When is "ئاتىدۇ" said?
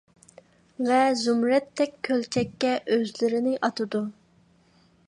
3.69-4.05